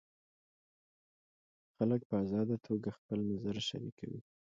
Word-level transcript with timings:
خلک 1.75 2.01
په 2.09 2.15
ازاده 2.23 2.55
توګه 2.67 2.89
خپل 2.97 3.19
نظر 3.31 3.55
شریکوي. 3.69 4.21